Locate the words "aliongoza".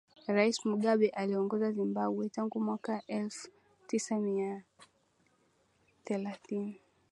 1.09-1.71